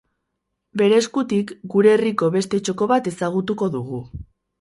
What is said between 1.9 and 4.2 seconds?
herriko beste txoko bat ezagutuko dugu.